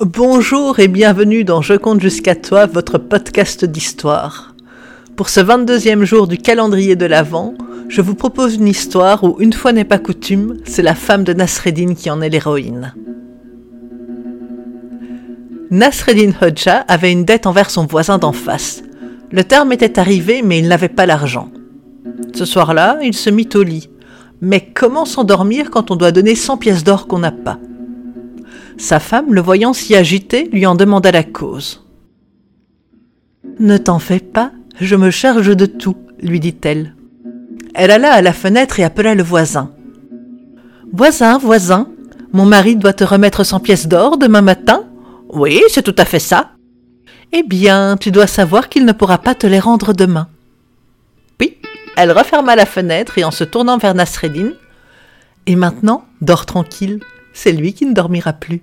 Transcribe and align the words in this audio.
Bonjour 0.00 0.78
et 0.78 0.88
bienvenue 0.88 1.42
dans 1.42 1.62
Je 1.62 1.72
compte 1.72 2.02
jusqu'à 2.02 2.34
toi, 2.34 2.66
votre 2.66 2.98
podcast 2.98 3.64
d'histoire. 3.64 4.54
Pour 5.16 5.30
ce 5.30 5.40
22e 5.40 6.04
jour 6.04 6.26
du 6.26 6.36
calendrier 6.36 6.96
de 6.96 7.06
l'Avent, 7.06 7.54
je 7.88 8.02
vous 8.02 8.14
propose 8.14 8.56
une 8.56 8.68
histoire 8.68 9.24
où, 9.24 9.36
une 9.40 9.54
fois 9.54 9.72
n'est 9.72 9.86
pas 9.86 9.98
coutume, 9.98 10.58
c'est 10.66 10.82
la 10.82 10.94
femme 10.94 11.24
de 11.24 11.32
Nasreddin 11.32 11.94
qui 11.94 12.10
en 12.10 12.20
est 12.20 12.28
l'héroïne. 12.28 12.92
Nasreddin 15.70 16.32
Hodja 16.42 16.84
avait 16.88 17.12
une 17.12 17.24
dette 17.24 17.46
envers 17.46 17.70
son 17.70 17.86
voisin 17.86 18.18
d'en 18.18 18.32
face. 18.32 18.82
Le 19.32 19.44
terme 19.44 19.72
était 19.72 19.98
arrivé, 19.98 20.42
mais 20.42 20.58
il 20.58 20.68
n'avait 20.68 20.90
pas 20.90 21.06
l'argent. 21.06 21.48
Ce 22.34 22.44
soir-là, 22.44 22.98
il 23.02 23.14
se 23.14 23.30
mit 23.30 23.48
au 23.54 23.62
lit. 23.62 23.88
Mais 24.42 24.60
comment 24.74 25.06
s'endormir 25.06 25.70
quand 25.70 25.90
on 25.90 25.96
doit 25.96 26.12
donner 26.12 26.34
100 26.34 26.58
pièces 26.58 26.84
d'or 26.84 27.06
qu'on 27.06 27.20
n'a 27.20 27.32
pas? 27.32 27.58
Sa 28.78 29.00
femme, 29.00 29.32
le 29.32 29.40
voyant 29.40 29.72
si 29.72 29.96
agité, 29.96 30.48
lui 30.52 30.66
en 30.66 30.74
demanda 30.74 31.10
la 31.10 31.22
cause. 31.22 31.84
Ne 33.58 33.78
t'en 33.78 33.98
fais 33.98 34.20
pas, 34.20 34.52
je 34.80 34.96
me 34.96 35.10
charge 35.10 35.56
de 35.56 35.66
tout, 35.66 35.96
lui 36.20 36.40
dit-elle. 36.40 36.94
Elle 37.74 37.90
alla 37.90 38.12
à 38.12 38.22
la 38.22 38.32
fenêtre 38.32 38.78
et 38.78 38.84
appela 38.84 39.14
le 39.14 39.22
voisin. 39.22 39.72
Voisin, 40.92 41.38
voisin, 41.38 41.88
mon 42.32 42.44
mari 42.44 42.76
doit 42.76 42.92
te 42.92 43.04
remettre 43.04 43.44
100 43.44 43.60
pièces 43.60 43.88
d'or 43.88 44.18
demain 44.18 44.42
matin 44.42 44.84
Oui, 45.30 45.62
c'est 45.68 45.82
tout 45.82 45.94
à 45.96 46.04
fait 46.04 46.18
ça. 46.18 46.50
Eh 47.32 47.42
bien, 47.42 47.96
tu 47.98 48.10
dois 48.10 48.26
savoir 48.26 48.68
qu'il 48.68 48.84
ne 48.84 48.92
pourra 48.92 49.18
pas 49.18 49.34
te 49.34 49.46
les 49.46 49.58
rendre 49.58 49.94
demain. 49.94 50.28
Puis, 51.38 51.56
elle 51.96 52.12
referma 52.12 52.56
la 52.56 52.66
fenêtre 52.66 53.16
et 53.18 53.24
en 53.24 53.30
se 53.30 53.44
tournant 53.44 53.78
vers 53.78 53.94
Nasreddin, 53.94 54.52
Et 55.46 55.56
maintenant, 55.56 56.04
dors 56.20 56.44
tranquille, 56.44 57.00
c'est 57.36 57.52
lui 57.52 57.74
qui 57.74 57.84
ne 57.84 57.92
dormira 57.92 58.32
plus. 58.32 58.62